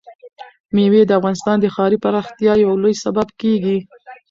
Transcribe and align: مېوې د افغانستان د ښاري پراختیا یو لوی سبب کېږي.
مېوې 0.75 1.01
د 1.07 1.11
افغانستان 1.19 1.57
د 1.59 1.65
ښاري 1.75 1.97
پراختیا 2.03 2.53
یو 2.65 2.73
لوی 2.81 2.93
سبب 3.03 3.27
کېږي. 3.41 3.77